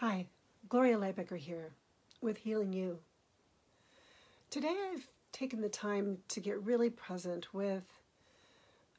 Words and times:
Hi, 0.00 0.26
Gloria 0.68 0.96
Lybecker 0.96 1.36
here 1.36 1.72
with 2.22 2.36
Healing 2.36 2.72
You. 2.72 3.00
Today 4.48 4.76
I've 4.92 5.08
taken 5.32 5.60
the 5.60 5.68
time 5.68 6.18
to 6.28 6.38
get 6.38 6.62
really 6.62 6.88
present 6.88 7.52
with 7.52 7.82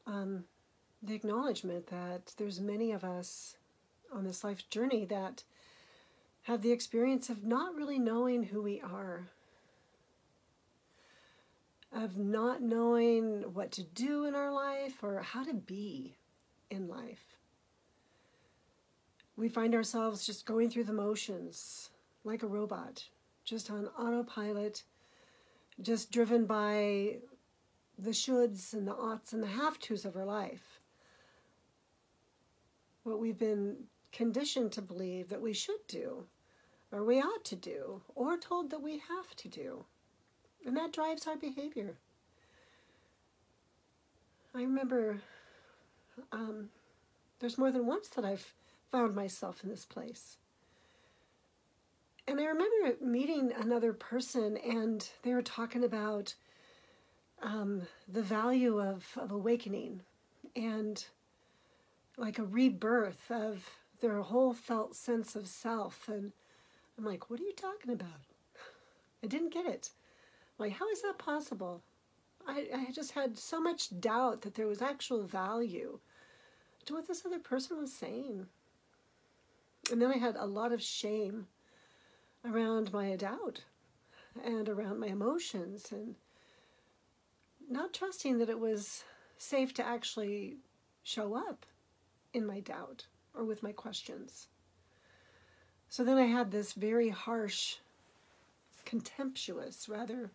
um, 0.05 0.43
the 1.01 1.13
acknowledgement 1.13 1.87
that 1.87 2.33
there's 2.35 2.59
many 2.59 2.91
of 2.91 3.05
us 3.05 3.55
on 4.13 4.25
this 4.25 4.43
life 4.43 4.69
journey 4.69 5.05
that 5.05 5.45
have 6.41 6.61
the 6.61 6.73
experience 6.73 7.29
of 7.29 7.45
not 7.45 7.75
really 7.75 7.97
knowing 7.97 8.43
who 8.43 8.61
we 8.61 8.81
are, 8.81 9.29
of 11.93 12.17
not 12.17 12.61
knowing 12.61 13.53
what 13.53 13.71
to 13.71 13.83
do 13.83 14.25
in 14.25 14.35
our 14.35 14.51
life 14.51 15.01
or 15.01 15.21
how 15.21 15.45
to 15.45 15.53
be 15.53 16.17
in 16.69 16.89
life. 16.89 17.38
We 19.39 19.47
find 19.47 19.73
ourselves 19.73 20.25
just 20.25 20.45
going 20.45 20.69
through 20.69 20.83
the 20.83 20.91
motions 20.91 21.91
like 22.25 22.43
a 22.43 22.47
robot, 22.47 23.05
just 23.45 23.71
on 23.71 23.87
autopilot, 23.97 24.83
just 25.81 26.11
driven 26.11 26.45
by 26.45 27.19
the 27.97 28.09
shoulds 28.09 28.73
and 28.73 28.85
the 28.85 28.93
oughts 28.93 29.31
and 29.31 29.41
the 29.41 29.47
have 29.47 29.79
tos 29.79 30.03
of 30.03 30.17
our 30.17 30.25
life. 30.25 30.81
What 33.03 33.21
we've 33.21 33.37
been 33.37 33.77
conditioned 34.11 34.73
to 34.73 34.81
believe 34.81 35.29
that 35.29 35.41
we 35.41 35.53
should 35.53 35.87
do, 35.87 36.25
or 36.91 37.05
we 37.05 37.21
ought 37.21 37.45
to 37.45 37.55
do, 37.55 38.01
or 38.15 38.37
told 38.37 38.69
that 38.71 38.81
we 38.81 38.97
have 38.97 39.37
to 39.37 39.47
do. 39.47 39.85
And 40.65 40.75
that 40.75 40.91
drives 40.91 41.27
our 41.27 41.37
behavior. 41.37 41.95
I 44.53 44.63
remember 44.63 45.21
um, 46.33 46.67
there's 47.39 47.57
more 47.57 47.71
than 47.71 47.85
once 47.85 48.09
that 48.09 48.25
I've 48.25 48.53
found 48.91 49.15
myself 49.15 49.63
in 49.63 49.69
this 49.69 49.85
place. 49.85 50.37
And 52.27 52.39
I 52.39 52.45
remember 52.45 53.03
meeting 53.03 53.51
another 53.59 53.91
person, 53.91 54.57
and 54.57 55.07
they 55.23 55.33
were 55.33 55.41
talking 55.41 55.83
about 55.83 56.35
um, 57.41 57.83
the 58.07 58.21
value 58.21 58.79
of, 58.79 59.05
of 59.17 59.31
awakening 59.31 60.01
and 60.55 61.03
like 62.17 62.37
a 62.37 62.43
rebirth 62.43 63.31
of 63.31 63.67
their 64.01 64.21
whole 64.21 64.53
felt 64.53 64.95
sense 64.95 65.35
of 65.35 65.47
self. 65.47 66.07
And 66.07 66.31
I'm 66.97 67.05
like, 67.05 67.29
what 67.29 67.39
are 67.39 67.43
you 67.43 67.53
talking 67.53 67.93
about? 67.93 68.09
I 69.23 69.27
didn't 69.27 69.53
get 69.53 69.65
it. 69.65 69.89
I'm 70.59 70.67
like, 70.67 70.77
how 70.77 70.89
is 70.89 71.01
that 71.01 71.17
possible? 71.17 71.81
I, 72.47 72.67
I 72.73 72.91
just 72.91 73.11
had 73.11 73.37
so 73.37 73.59
much 73.59 73.99
doubt 73.99 74.41
that 74.41 74.55
there 74.55 74.67
was 74.67 74.81
actual 74.81 75.23
value 75.23 75.99
to 76.85 76.93
what 76.93 77.07
this 77.07 77.25
other 77.25 77.39
person 77.39 77.77
was 77.77 77.93
saying. 77.93 78.47
And 79.91 80.01
then 80.01 80.11
I 80.11 80.17
had 80.17 80.35
a 80.35 80.45
lot 80.45 80.71
of 80.71 80.81
shame 80.81 81.47
around 82.45 82.93
my 82.93 83.15
doubt 83.15 83.63
and 84.43 84.69
around 84.69 84.99
my 84.99 85.07
emotions 85.07 85.91
and 85.91 86.15
not 87.69 87.93
trusting 87.93 88.37
that 88.39 88.49
it 88.49 88.59
was 88.59 89.03
safe 89.37 89.73
to 89.75 89.85
actually 89.85 90.57
show 91.03 91.35
up 91.35 91.65
in 92.33 92.45
my 92.45 92.59
doubt 92.59 93.05
or 93.33 93.43
with 93.43 93.63
my 93.63 93.71
questions. 93.71 94.47
So 95.89 96.03
then 96.03 96.17
I 96.17 96.25
had 96.25 96.51
this 96.51 96.73
very 96.73 97.09
harsh, 97.09 97.77
contemptuous, 98.85 99.89
rather 99.89 100.31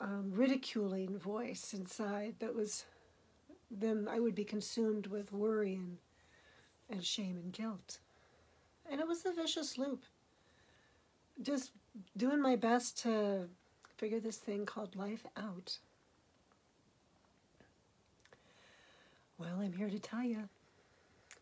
um, 0.00 0.32
ridiculing 0.32 1.18
voice 1.18 1.72
inside 1.72 2.34
that 2.40 2.54
was 2.54 2.84
then 3.70 4.08
I 4.10 4.18
would 4.18 4.34
be 4.34 4.44
consumed 4.44 5.08
with 5.08 5.32
worry 5.32 5.74
and, 5.74 5.98
and 6.88 7.04
shame 7.04 7.36
and 7.36 7.52
guilt. 7.52 7.98
And 8.90 9.00
it 9.00 9.06
was 9.06 9.24
a 9.26 9.32
vicious 9.32 9.76
loop. 9.76 10.04
Just 11.42 11.72
doing 12.16 12.40
my 12.40 12.56
best 12.56 12.98
to 13.02 13.48
figure 13.96 14.20
this 14.20 14.36
thing 14.36 14.66
called 14.66 14.96
life 14.96 15.26
out. 15.36 15.78
Well, 19.38 19.60
I'm 19.60 19.72
here 19.72 19.90
to 19.90 19.98
tell 19.98 20.22
you 20.24 20.48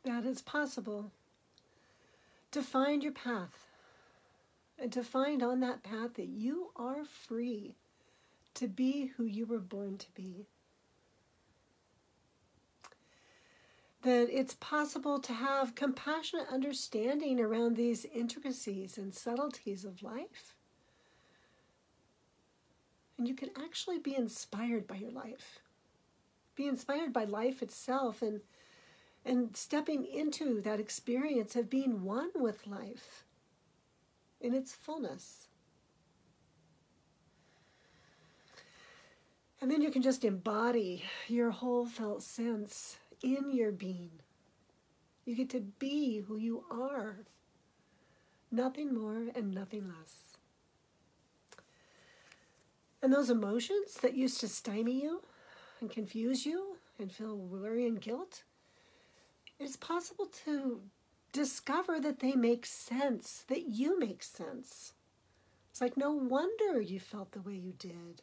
that 0.04 0.24
it's 0.24 0.42
possible 0.42 1.12
to 2.50 2.62
find 2.62 3.02
your 3.02 3.12
path 3.12 3.66
and 4.78 4.92
to 4.92 5.02
find 5.02 5.42
on 5.42 5.60
that 5.60 5.82
path 5.82 6.14
that 6.14 6.28
you 6.28 6.70
are 6.76 7.04
free 7.04 7.74
to 8.54 8.68
be 8.68 9.12
who 9.16 9.24
you 9.24 9.46
were 9.46 9.58
born 9.58 9.98
to 9.98 10.06
be. 10.14 10.46
That 14.06 14.28
it's 14.30 14.54
possible 14.54 15.18
to 15.18 15.32
have 15.32 15.74
compassionate 15.74 16.46
understanding 16.48 17.40
around 17.40 17.74
these 17.74 18.04
intricacies 18.04 18.96
and 18.96 19.12
subtleties 19.12 19.84
of 19.84 20.00
life. 20.00 20.54
And 23.18 23.26
you 23.26 23.34
can 23.34 23.50
actually 23.60 23.98
be 23.98 24.14
inspired 24.14 24.86
by 24.86 24.94
your 24.94 25.10
life, 25.10 25.58
be 26.54 26.68
inspired 26.68 27.12
by 27.12 27.24
life 27.24 27.62
itself, 27.62 28.22
and, 28.22 28.42
and 29.24 29.56
stepping 29.56 30.06
into 30.06 30.60
that 30.60 30.78
experience 30.78 31.56
of 31.56 31.68
being 31.68 32.04
one 32.04 32.30
with 32.36 32.64
life 32.68 33.24
in 34.40 34.54
its 34.54 34.72
fullness. 34.72 35.48
And 39.60 39.68
then 39.68 39.82
you 39.82 39.90
can 39.90 40.02
just 40.02 40.24
embody 40.24 41.02
your 41.26 41.50
whole 41.50 41.86
felt 41.86 42.22
sense 42.22 42.98
in 43.22 43.50
your 43.50 43.72
being. 43.72 44.10
You 45.24 45.34
get 45.34 45.50
to 45.50 45.60
be 45.60 46.20
who 46.20 46.36
you 46.36 46.64
are. 46.70 47.18
Nothing 48.50 48.94
more 48.94 49.24
and 49.34 49.54
nothing 49.54 49.88
less. 49.88 50.38
And 53.02 53.12
those 53.12 53.30
emotions 53.30 53.94
that 54.02 54.14
used 54.14 54.40
to 54.40 54.48
stymie 54.48 55.02
you 55.02 55.22
and 55.80 55.90
confuse 55.90 56.46
you 56.46 56.76
and 56.98 57.12
feel 57.12 57.36
worry 57.36 57.86
and 57.86 58.00
guilt, 58.00 58.44
it's 59.58 59.76
possible 59.76 60.26
to 60.44 60.80
discover 61.32 62.00
that 62.00 62.20
they 62.20 62.32
make 62.32 62.64
sense, 62.64 63.44
that 63.48 63.68
you 63.68 63.98
make 63.98 64.22
sense. 64.22 64.92
It's 65.70 65.80
like 65.80 65.96
no 65.96 66.12
wonder 66.12 66.80
you 66.80 66.98
felt 66.98 67.32
the 67.32 67.42
way 67.42 67.54
you 67.54 67.74
did, 67.78 68.22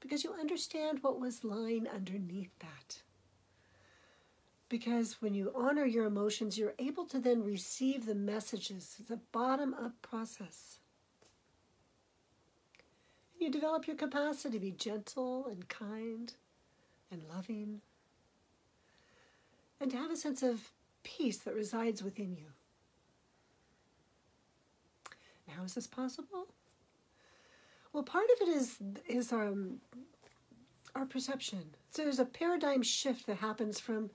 because 0.00 0.22
you 0.22 0.32
understand 0.32 0.98
what 1.02 1.18
was 1.18 1.42
lying 1.42 1.88
underneath 1.88 2.56
that. 2.60 3.02
Because 4.72 5.20
when 5.20 5.34
you 5.34 5.52
honor 5.54 5.84
your 5.84 6.06
emotions, 6.06 6.56
you're 6.56 6.72
able 6.78 7.04
to 7.08 7.18
then 7.18 7.44
receive 7.44 8.06
the 8.06 8.14
messages. 8.14 8.96
It's 8.98 9.10
a 9.10 9.20
bottom 9.30 9.74
up 9.74 9.92
process. 10.00 10.78
You 13.38 13.50
develop 13.50 13.86
your 13.86 13.96
capacity 13.96 14.56
to 14.56 14.58
be 14.58 14.70
gentle 14.70 15.46
and 15.46 15.68
kind 15.68 16.32
and 17.10 17.22
loving 17.28 17.82
and 19.78 19.90
to 19.90 19.96
have 19.98 20.10
a 20.10 20.16
sense 20.16 20.42
of 20.42 20.70
peace 21.02 21.36
that 21.40 21.54
resides 21.54 22.02
within 22.02 22.34
you. 22.34 22.46
How 25.48 25.64
is 25.64 25.74
this 25.74 25.86
possible? 25.86 26.46
Well, 27.92 28.04
part 28.04 28.24
of 28.24 28.48
it 28.48 28.56
is 28.56 28.78
is 29.06 29.34
um, 29.34 29.82
our 30.94 31.04
perception. 31.04 31.74
So 31.90 32.04
there's 32.04 32.18
a 32.18 32.24
paradigm 32.24 32.80
shift 32.80 33.26
that 33.26 33.36
happens 33.36 33.78
from 33.78 34.08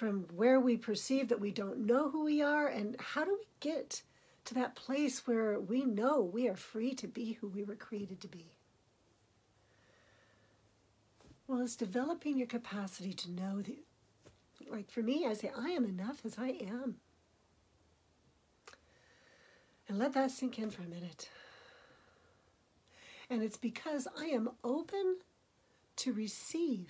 from 0.00 0.24
where 0.34 0.58
we 0.58 0.78
perceive 0.78 1.28
that 1.28 1.40
we 1.40 1.50
don't 1.50 1.78
know 1.78 2.08
who 2.08 2.24
we 2.24 2.40
are 2.40 2.66
and 2.66 2.96
how 2.98 3.22
do 3.22 3.36
we 3.38 3.44
get 3.60 4.00
to 4.46 4.54
that 4.54 4.74
place 4.74 5.26
where 5.26 5.60
we 5.60 5.84
know 5.84 6.22
we 6.22 6.48
are 6.48 6.56
free 6.56 6.94
to 6.94 7.06
be 7.06 7.34
who 7.34 7.46
we 7.48 7.62
were 7.62 7.74
created 7.74 8.18
to 8.18 8.26
be? 8.26 8.46
Well, 11.46 11.60
it's 11.60 11.76
developing 11.76 12.38
your 12.38 12.46
capacity 12.46 13.12
to 13.12 13.30
know 13.30 13.60
that, 13.60 13.76
like 14.70 14.90
for 14.90 15.02
me, 15.02 15.26
I 15.26 15.34
say, 15.34 15.50
I 15.54 15.68
am 15.68 15.84
enough 15.84 16.24
as 16.24 16.38
I 16.38 16.48
am. 16.48 16.96
And 19.86 19.98
let 19.98 20.14
that 20.14 20.30
sink 20.30 20.58
in 20.58 20.70
for 20.70 20.80
a 20.80 20.88
minute. 20.88 21.28
And 23.28 23.42
it's 23.42 23.58
because 23.58 24.08
I 24.18 24.28
am 24.28 24.48
open 24.64 25.18
to 25.96 26.14
receive 26.14 26.88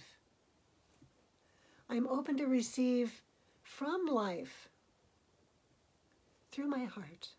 I'm 1.91 2.07
open 2.07 2.37
to 2.37 2.47
receive 2.47 3.21
from 3.65 4.07
life 4.07 4.69
through 6.53 6.69
my 6.69 6.85
heart, 6.85 7.31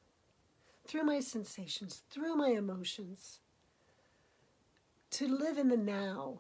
through 0.86 1.04
my 1.04 1.22
sensations, 1.22 2.04
through 2.10 2.36
my 2.36 2.50
emotions, 2.50 3.40
to 5.12 5.26
live 5.26 5.58
in 5.58 5.70
the 5.70 5.78
now. 5.78 6.40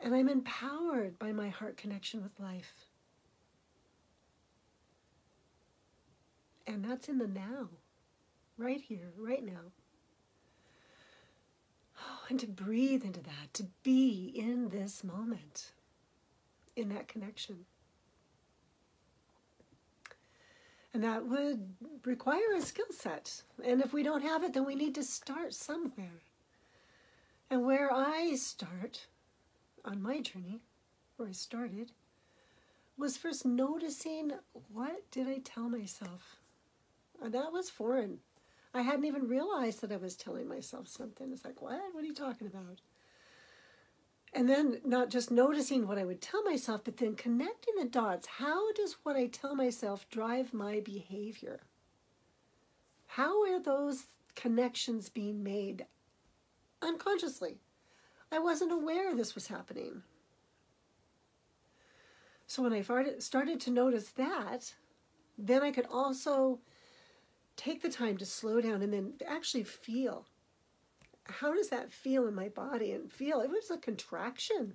And 0.00 0.16
I'm 0.16 0.28
empowered 0.28 1.16
by 1.20 1.30
my 1.30 1.48
heart 1.48 1.76
connection 1.76 2.24
with 2.24 2.40
life. 2.40 2.86
And 6.66 6.84
that's 6.84 7.08
in 7.08 7.18
the 7.18 7.28
now, 7.28 7.68
right 8.58 8.80
here, 8.80 9.12
right 9.16 9.44
now 9.44 9.70
and 12.32 12.40
to 12.40 12.46
breathe 12.46 13.04
into 13.04 13.20
that, 13.20 13.52
to 13.52 13.66
be 13.82 14.32
in 14.34 14.70
this 14.70 15.04
moment, 15.04 15.72
in 16.76 16.88
that 16.88 17.06
connection. 17.06 17.66
And 20.94 21.04
that 21.04 21.26
would 21.26 21.74
require 22.06 22.54
a 22.56 22.62
skill 22.62 22.86
set. 22.88 23.42
And 23.62 23.82
if 23.82 23.92
we 23.92 24.02
don't 24.02 24.22
have 24.22 24.44
it, 24.44 24.54
then 24.54 24.64
we 24.64 24.74
need 24.74 24.94
to 24.94 25.04
start 25.04 25.52
somewhere. 25.52 26.22
And 27.50 27.66
where 27.66 27.92
I 27.92 28.34
start 28.36 29.08
on 29.84 30.00
my 30.00 30.20
journey, 30.20 30.62
where 31.18 31.28
I 31.28 31.32
started, 31.32 31.92
was 32.96 33.18
first 33.18 33.44
noticing 33.44 34.32
what 34.72 35.02
did 35.10 35.28
I 35.28 35.40
tell 35.44 35.68
myself? 35.68 36.36
And 37.22 37.34
that 37.34 37.52
was 37.52 37.68
foreign. 37.68 38.20
I 38.74 38.82
hadn't 38.82 39.04
even 39.04 39.28
realized 39.28 39.82
that 39.82 39.92
I 39.92 39.96
was 39.96 40.16
telling 40.16 40.48
myself 40.48 40.88
something. 40.88 41.30
It's 41.32 41.44
like, 41.44 41.60
what? 41.60 41.80
What 41.92 42.02
are 42.02 42.06
you 42.06 42.14
talking 42.14 42.46
about? 42.46 42.80
And 44.32 44.48
then 44.48 44.80
not 44.84 45.10
just 45.10 45.30
noticing 45.30 45.86
what 45.86 45.98
I 45.98 46.04
would 46.04 46.22
tell 46.22 46.42
myself, 46.42 46.84
but 46.84 46.96
then 46.96 47.14
connecting 47.14 47.74
the 47.78 47.84
dots. 47.84 48.26
How 48.26 48.72
does 48.72 48.96
what 49.02 49.14
I 49.14 49.26
tell 49.26 49.54
myself 49.54 50.08
drive 50.08 50.54
my 50.54 50.80
behavior? 50.80 51.60
How 53.08 53.42
are 53.42 53.60
those 53.60 54.04
connections 54.34 55.10
being 55.10 55.42
made 55.42 55.84
unconsciously? 56.80 57.58
I 58.30 58.38
wasn't 58.38 58.72
aware 58.72 59.14
this 59.14 59.34
was 59.34 59.48
happening. 59.48 60.02
So 62.46 62.62
when 62.62 62.72
I 62.72 62.80
started 63.18 63.60
to 63.60 63.70
notice 63.70 64.08
that, 64.12 64.74
then 65.36 65.62
I 65.62 65.72
could 65.72 65.86
also 65.90 66.60
take 67.62 67.82
the 67.82 67.88
time 67.88 68.16
to 68.18 68.26
slow 68.26 68.60
down 68.60 68.82
and 68.82 68.92
then 68.92 69.14
actually 69.26 69.64
feel. 69.64 70.26
How 71.24 71.54
does 71.54 71.68
that 71.68 71.92
feel 71.92 72.26
in 72.26 72.34
my 72.34 72.48
body 72.48 72.92
and 72.92 73.10
feel? 73.10 73.40
It 73.40 73.50
was 73.50 73.70
a 73.70 73.76
contraction. 73.76 74.74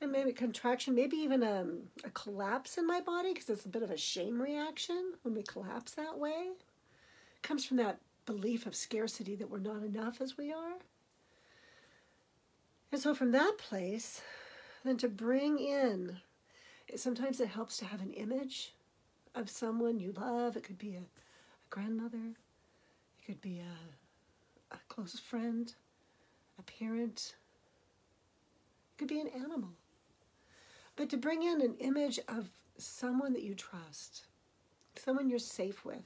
And 0.00 0.12
maybe 0.12 0.32
contraction 0.32 0.94
maybe 0.94 1.16
even 1.16 1.42
a, 1.42 1.66
a 2.04 2.10
collapse 2.10 2.78
in 2.78 2.86
my 2.86 3.00
body 3.00 3.34
because 3.34 3.50
it's 3.50 3.66
a 3.66 3.70
bit 3.70 3.82
of 3.82 3.90
a 3.90 3.96
shame 3.96 4.40
reaction 4.40 5.12
when 5.22 5.34
we 5.34 5.42
collapse 5.42 5.92
that 5.92 6.18
way. 6.18 6.50
It 6.52 7.42
comes 7.42 7.64
from 7.64 7.76
that 7.78 7.98
belief 8.24 8.66
of 8.66 8.74
scarcity 8.74 9.34
that 9.36 9.50
we're 9.50 9.58
not 9.58 9.82
enough 9.82 10.20
as 10.20 10.38
we 10.38 10.52
are. 10.52 10.78
And 12.92 13.00
so 13.00 13.14
from 13.14 13.32
that 13.32 13.58
place 13.58 14.22
then 14.84 14.96
to 14.96 15.08
bring 15.08 15.58
in 15.58 16.18
sometimes 16.96 17.40
it 17.40 17.48
helps 17.48 17.76
to 17.78 17.84
have 17.84 18.00
an 18.00 18.12
image 18.12 18.72
of 19.34 19.48
someone 19.48 20.00
you 20.00 20.12
love. 20.12 20.56
It 20.56 20.64
could 20.64 20.78
be 20.78 20.96
a 20.96 21.02
grandmother 21.70 22.18
it 22.18 23.26
could 23.26 23.40
be 23.40 23.60
a 23.60 23.94
a 24.72 24.78
close 24.88 25.18
friend, 25.18 25.74
a 26.58 26.62
parent, 26.62 27.34
it 28.92 28.98
could 28.98 29.08
be 29.08 29.20
an 29.20 29.28
animal. 29.28 29.70
But 30.96 31.10
to 31.10 31.16
bring 31.16 31.42
in 31.42 31.60
an 31.60 31.74
image 31.80 32.20
of 32.28 32.48
someone 32.76 33.32
that 33.32 33.42
you 33.42 33.54
trust, 33.54 34.24
someone 34.96 35.28
you're 35.28 35.38
safe 35.38 35.84
with. 35.84 36.04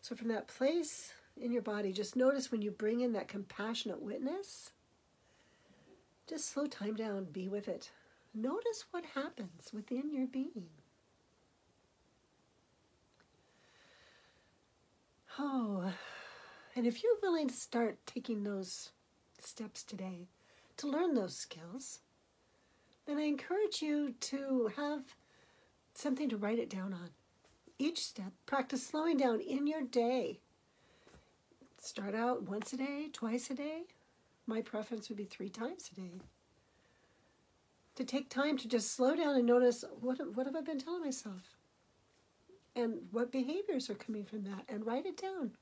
So, 0.00 0.14
from 0.14 0.28
that 0.28 0.48
place 0.48 1.12
in 1.40 1.52
your 1.52 1.62
body, 1.62 1.92
just 1.92 2.16
notice 2.16 2.50
when 2.50 2.62
you 2.62 2.70
bring 2.70 3.00
in 3.00 3.12
that 3.12 3.28
compassionate 3.28 4.00
witness, 4.00 4.72
just 6.28 6.50
slow 6.50 6.66
time 6.66 6.94
down, 6.94 7.24
be 7.24 7.48
with 7.48 7.68
it. 7.68 7.90
Notice 8.34 8.84
what 8.90 9.04
happens 9.14 9.72
within 9.72 10.12
your 10.12 10.26
being. 10.26 10.68
Oh, 15.44 15.92
and 16.76 16.86
if 16.86 17.02
you're 17.02 17.18
willing 17.20 17.48
to 17.48 17.54
start 17.54 17.98
taking 18.06 18.44
those 18.44 18.90
steps 19.40 19.82
today 19.82 20.28
to 20.76 20.86
learn 20.86 21.14
those 21.14 21.36
skills, 21.36 21.98
then 23.06 23.18
I 23.18 23.22
encourage 23.22 23.82
you 23.82 24.14
to 24.20 24.70
have 24.76 25.02
something 25.94 26.28
to 26.28 26.36
write 26.36 26.60
it 26.60 26.70
down 26.70 26.92
on. 26.92 27.10
Each 27.76 28.04
step, 28.04 28.32
practice 28.46 28.86
slowing 28.86 29.16
down 29.16 29.40
in 29.40 29.66
your 29.66 29.82
day. 29.82 30.38
Start 31.80 32.14
out 32.14 32.44
once 32.44 32.72
a 32.72 32.76
day, 32.76 33.08
twice 33.12 33.50
a 33.50 33.54
day. 33.54 33.82
My 34.46 34.60
preference 34.60 35.08
would 35.08 35.18
be 35.18 35.24
three 35.24 35.50
times 35.50 35.90
a 35.90 36.00
day. 36.00 36.20
To 37.96 38.04
take 38.04 38.30
time 38.30 38.58
to 38.58 38.68
just 38.68 38.94
slow 38.94 39.16
down 39.16 39.34
and 39.34 39.46
notice 39.46 39.84
what, 40.00 40.20
what 40.36 40.46
have 40.46 40.54
I 40.54 40.60
been 40.60 40.78
telling 40.78 41.02
myself? 41.02 41.56
And 42.74 43.00
what 43.10 43.30
behaviors 43.30 43.90
are 43.90 43.94
coming 43.94 44.24
from 44.24 44.44
that, 44.44 44.64
and 44.68 44.86
write 44.86 45.06
it 45.06 45.20
down. 45.20 45.52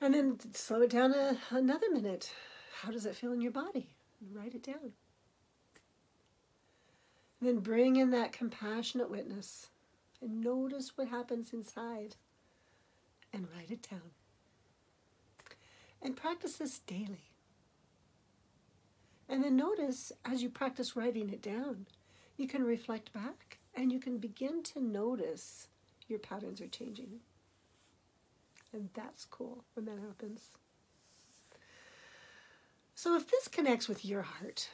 And 0.00 0.14
then 0.14 0.38
slow 0.54 0.82
it 0.82 0.90
down 0.90 1.12
a, 1.12 1.36
another 1.50 1.90
minute. 1.92 2.32
How 2.80 2.90
does 2.90 3.06
it 3.06 3.16
feel 3.16 3.32
in 3.32 3.40
your 3.40 3.52
body? 3.52 3.88
Write 4.32 4.54
it 4.54 4.62
down. 4.62 4.92
And 7.40 7.48
then 7.48 7.58
bring 7.58 7.96
in 7.96 8.10
that 8.10 8.32
compassionate 8.32 9.10
witness 9.10 9.68
and 10.20 10.40
notice 10.40 10.96
what 10.96 11.08
happens 11.08 11.52
inside 11.52 12.16
and 13.32 13.46
write 13.54 13.70
it 13.70 13.86
down. 13.90 14.10
And 16.00 16.16
practice 16.16 16.56
this 16.56 16.78
daily. 16.78 17.30
And 19.28 19.42
then 19.42 19.56
notice 19.56 20.12
as 20.24 20.42
you 20.42 20.48
practice 20.48 20.96
writing 20.96 21.30
it 21.30 21.42
down, 21.42 21.86
you 22.36 22.46
can 22.46 22.64
reflect 22.64 23.12
back 23.12 23.58
and 23.74 23.92
you 23.92 23.98
can 23.98 24.18
begin 24.18 24.62
to 24.62 24.80
notice 24.80 25.68
your 26.08 26.18
patterns 26.18 26.60
are 26.60 26.68
changing. 26.68 27.20
And 28.72 28.90
that's 28.94 29.24
cool 29.24 29.64
when 29.74 29.86
that 29.86 29.98
happens. 29.98 30.50
So, 32.94 33.16
if 33.16 33.30
this 33.30 33.48
connects 33.48 33.88
with 33.88 34.04
your 34.04 34.22
heart, 34.22 34.68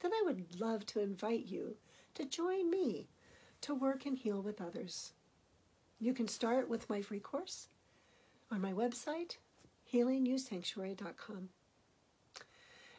then 0.00 0.12
I 0.12 0.22
would 0.24 0.60
love 0.60 0.86
to 0.86 1.00
invite 1.00 1.46
you 1.46 1.76
to 2.14 2.24
join 2.24 2.70
me 2.70 3.08
to 3.62 3.74
work 3.74 4.06
and 4.06 4.16
heal 4.16 4.40
with 4.40 4.60
others. 4.60 5.12
You 5.98 6.12
can 6.12 6.28
start 6.28 6.68
with 6.68 6.90
my 6.90 7.00
free 7.00 7.20
course 7.20 7.68
on 8.50 8.60
my 8.60 8.72
website, 8.72 9.36
healingyousanctuary.com. 9.92 11.48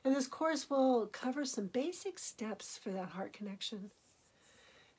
And 0.04 0.16
this 0.16 0.28
course 0.28 0.70
will 0.70 1.08
cover 1.08 1.46
some 1.46 1.68
basic 1.68 2.18
steps 2.18 2.78
for 2.78 2.90
that 2.92 3.10
heart 3.10 3.34
connection. 3.34 3.92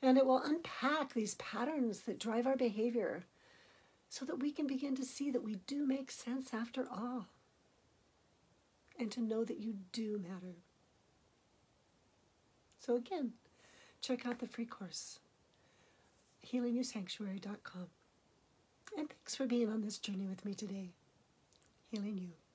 And 0.00 0.16
it 0.16 0.26
will 0.26 0.42
unpack 0.42 1.12
these 1.12 1.34
patterns 1.34 2.00
that 2.02 2.20
drive 2.20 2.46
our 2.46 2.56
behavior 2.56 3.24
so 4.08 4.24
that 4.24 4.40
we 4.40 4.52
can 4.52 4.66
begin 4.66 4.96
to 4.96 5.04
see 5.04 5.30
that 5.30 5.42
we 5.42 5.56
do 5.66 5.86
make 5.86 6.10
sense 6.10 6.54
after 6.54 6.86
all 6.90 7.26
and 8.98 9.10
to 9.12 9.20
know 9.20 9.44
that 9.44 9.60
you 9.60 9.74
do 9.92 10.18
matter. 10.18 10.56
So, 12.78 12.96
again, 12.96 13.32
check 14.00 14.26
out 14.26 14.38
the 14.38 14.46
free 14.46 14.64
course, 14.64 15.18
healingyousanctuary.com. 16.46 17.88
And 18.96 19.08
thanks 19.10 19.36
for 19.36 19.46
being 19.46 19.68
on 19.68 19.82
this 19.82 19.98
journey 19.98 20.26
with 20.26 20.44
me 20.44 20.54
today. 20.54 20.90
Healing 21.90 22.18
you. 22.18 22.47